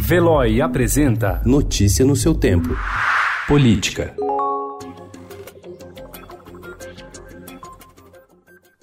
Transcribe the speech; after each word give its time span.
Veloy 0.00 0.60
apresenta 0.60 1.42
Notícia 1.44 2.04
no 2.04 2.14
seu 2.14 2.32
tempo. 2.32 2.68
Política. 3.48 4.14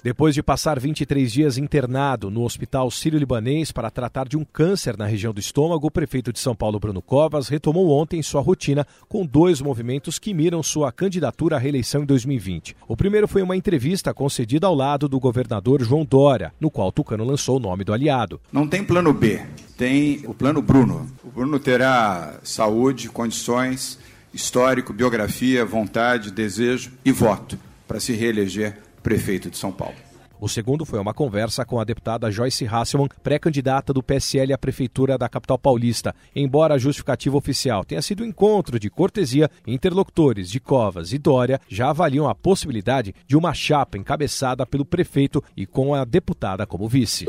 Depois 0.06 0.36
de 0.36 0.40
passar 0.40 0.78
23 0.78 1.32
dias 1.32 1.58
internado 1.58 2.30
no 2.30 2.44
Hospital 2.44 2.88
Sírio-Libanês 2.92 3.72
para 3.72 3.90
tratar 3.90 4.28
de 4.28 4.36
um 4.36 4.44
câncer 4.44 4.96
na 4.96 5.04
região 5.04 5.34
do 5.34 5.40
estômago, 5.40 5.88
o 5.88 5.90
prefeito 5.90 6.32
de 6.32 6.38
São 6.38 6.54
Paulo, 6.54 6.78
Bruno 6.78 7.02
Covas, 7.02 7.48
retomou 7.48 7.90
ontem 7.90 8.22
sua 8.22 8.40
rotina 8.40 8.86
com 9.08 9.26
dois 9.26 9.60
movimentos 9.60 10.16
que 10.16 10.32
miram 10.32 10.62
sua 10.62 10.92
candidatura 10.92 11.56
à 11.56 11.58
reeleição 11.58 12.04
em 12.04 12.06
2020. 12.06 12.76
O 12.86 12.96
primeiro 12.96 13.26
foi 13.26 13.42
uma 13.42 13.56
entrevista 13.56 14.14
concedida 14.14 14.68
ao 14.68 14.76
lado 14.76 15.08
do 15.08 15.18
governador 15.18 15.82
João 15.82 16.04
Dória, 16.04 16.52
no 16.60 16.70
qual 16.70 16.92
Tucano 16.92 17.24
lançou 17.24 17.56
o 17.56 17.60
nome 17.60 17.82
do 17.82 17.92
aliado. 17.92 18.40
Não 18.52 18.68
tem 18.68 18.84
plano 18.84 19.12
B, 19.12 19.42
tem 19.76 20.22
o 20.24 20.32
plano 20.32 20.62
Bruno. 20.62 21.10
O 21.24 21.32
Bruno 21.32 21.58
terá 21.58 22.38
saúde, 22.44 23.08
condições, 23.08 23.98
histórico, 24.32 24.92
biografia, 24.92 25.64
vontade, 25.64 26.30
desejo 26.30 26.92
e 27.04 27.10
voto 27.10 27.58
para 27.88 27.98
se 27.98 28.12
reeleger 28.12 28.86
prefeito 29.06 29.48
de 29.48 29.56
São 29.56 29.70
Paulo. 29.70 29.94
O 30.40 30.48
segundo 30.48 30.84
foi 30.84 30.98
uma 30.98 31.14
conversa 31.14 31.64
com 31.64 31.78
a 31.78 31.84
deputada 31.84 32.28
Joyce 32.28 32.66
Hasselman, 32.66 33.08
pré-candidata 33.22 33.92
do 33.92 34.02
PSL 34.02 34.52
à 34.52 34.58
prefeitura 34.58 35.16
da 35.16 35.28
capital 35.28 35.56
paulista. 35.56 36.12
Embora 36.34 36.74
a 36.74 36.78
justificativa 36.78 37.36
oficial 37.36 37.84
tenha 37.84 38.02
sido 38.02 38.24
um 38.24 38.26
encontro 38.26 38.80
de 38.80 38.90
cortesia, 38.90 39.48
interlocutores 39.64 40.50
de 40.50 40.58
Covas 40.58 41.12
e 41.12 41.18
Dória 41.18 41.60
já 41.68 41.90
avaliam 41.90 42.28
a 42.28 42.34
possibilidade 42.34 43.14
de 43.28 43.36
uma 43.36 43.54
chapa 43.54 43.96
encabeçada 43.96 44.66
pelo 44.66 44.84
prefeito 44.84 45.40
e 45.56 45.66
com 45.66 45.94
a 45.94 46.04
deputada 46.04 46.66
como 46.66 46.88
vice. 46.88 47.26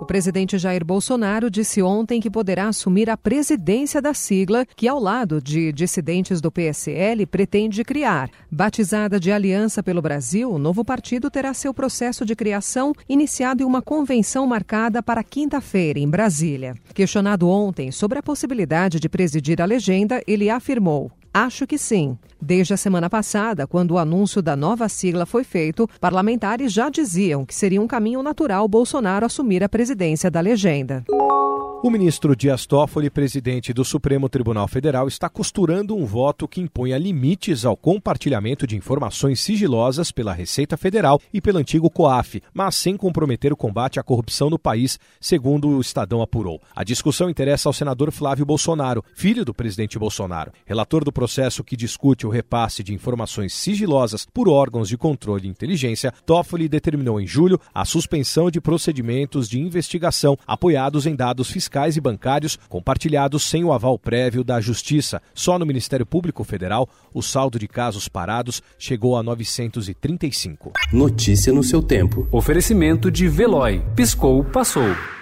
O 0.00 0.06
presidente 0.06 0.56
Jair 0.56 0.84
Bolsonaro 0.84 1.50
disse 1.50 1.82
ontem 1.82 2.20
que 2.20 2.30
poderá 2.30 2.68
assumir 2.68 3.10
a 3.10 3.16
presidência 3.16 4.00
da 4.00 4.14
sigla, 4.14 4.64
que, 4.76 4.86
ao 4.86 5.00
lado 5.00 5.42
de 5.42 5.72
dissidentes 5.72 6.40
do 6.40 6.52
PSL, 6.52 7.26
pretende 7.26 7.82
criar. 7.82 8.30
Batizada 8.48 9.18
de 9.18 9.32
Aliança 9.32 9.82
pelo 9.82 10.00
Brasil, 10.00 10.52
o 10.52 10.58
novo 10.58 10.84
partido 10.84 11.28
terá 11.28 11.52
seu 11.52 11.74
processo 11.74 12.24
de 12.24 12.36
criação 12.36 12.92
iniciado 13.08 13.64
em 13.64 13.66
uma 13.66 13.82
convenção 13.82 14.46
marcada 14.46 15.02
para 15.02 15.24
quinta-feira, 15.24 15.98
em 15.98 16.08
Brasília. 16.08 16.74
Questionado 16.94 17.48
ontem 17.48 17.90
sobre 17.90 18.20
a 18.20 18.22
possibilidade 18.22 19.00
de 19.00 19.08
presidir 19.08 19.60
a 19.60 19.64
legenda, 19.64 20.22
ele 20.28 20.48
afirmou: 20.48 21.10
Acho 21.40 21.68
que 21.68 21.78
sim. 21.78 22.18
Desde 22.42 22.74
a 22.74 22.76
semana 22.76 23.08
passada, 23.08 23.64
quando 23.64 23.92
o 23.92 23.98
anúncio 23.98 24.42
da 24.42 24.56
nova 24.56 24.88
sigla 24.88 25.24
foi 25.24 25.44
feito, 25.44 25.88
parlamentares 26.00 26.72
já 26.72 26.88
diziam 26.90 27.46
que 27.46 27.54
seria 27.54 27.80
um 27.80 27.86
caminho 27.86 28.24
natural 28.24 28.66
Bolsonaro 28.66 29.24
assumir 29.24 29.62
a 29.62 29.68
presidência 29.68 30.32
da 30.32 30.40
legenda. 30.40 31.04
O 31.80 31.90
ministro 31.90 32.34
Dias 32.34 32.66
Toffoli, 32.66 33.08
presidente 33.08 33.72
do 33.72 33.84
Supremo 33.84 34.28
Tribunal 34.28 34.66
Federal, 34.66 35.06
está 35.06 35.28
costurando 35.28 35.94
um 35.94 36.04
voto 36.04 36.48
que 36.48 36.60
imponha 36.60 36.98
limites 36.98 37.64
ao 37.64 37.76
compartilhamento 37.76 38.66
de 38.66 38.76
informações 38.76 39.38
sigilosas 39.38 40.10
pela 40.10 40.32
Receita 40.32 40.76
Federal 40.76 41.22
e 41.32 41.40
pelo 41.40 41.58
antigo 41.58 41.88
COAF, 41.88 42.42
mas 42.52 42.74
sem 42.74 42.96
comprometer 42.96 43.52
o 43.52 43.56
combate 43.56 44.00
à 44.00 44.02
corrupção 44.02 44.50
no 44.50 44.58
país, 44.58 44.98
segundo 45.20 45.68
o 45.68 45.80
Estadão 45.80 46.20
apurou. 46.20 46.60
A 46.74 46.82
discussão 46.82 47.30
interessa 47.30 47.68
ao 47.68 47.72
senador 47.72 48.10
Flávio 48.10 48.44
Bolsonaro, 48.44 49.04
filho 49.14 49.44
do 49.44 49.54
presidente 49.54 50.00
Bolsonaro. 50.00 50.50
Relator 50.66 51.04
do 51.04 51.12
processo 51.12 51.62
que 51.62 51.76
discute 51.76 52.26
o 52.26 52.30
repasse 52.30 52.82
de 52.82 52.92
informações 52.92 53.54
sigilosas 53.54 54.26
por 54.34 54.48
órgãos 54.48 54.88
de 54.88 54.98
controle 54.98 55.46
e 55.46 55.50
inteligência, 55.50 56.12
Toffoli 56.26 56.68
determinou 56.68 57.20
em 57.20 57.26
julho 57.26 57.60
a 57.72 57.84
suspensão 57.84 58.50
de 58.50 58.60
procedimentos 58.60 59.48
de 59.48 59.60
investigação 59.60 60.36
apoiados 60.44 61.06
em 61.06 61.14
dados 61.14 61.48
fiscais 61.48 61.67
fiscais 61.68 61.96
e 61.96 62.00
bancários 62.00 62.58
compartilhados 62.68 63.42
sem 63.42 63.62
o 63.62 63.72
aval 63.72 63.98
prévio 63.98 64.42
da 64.42 64.58
Justiça. 64.60 65.20
Só 65.34 65.58
no 65.58 65.66
Ministério 65.66 66.06
Público 66.06 66.42
Federal, 66.42 66.88
o 67.12 67.22
saldo 67.22 67.58
de 67.58 67.68
casos 67.68 68.08
parados 68.08 68.62
chegou 68.78 69.16
a 69.16 69.22
935. 69.22 70.72
Notícia 70.92 71.52
no 71.52 71.62
seu 71.62 71.82
tempo. 71.82 72.26
Oferecimento 72.32 73.10
de 73.10 73.28
Veloy. 73.28 73.82
Piscou, 73.94 74.42
passou. 74.44 75.17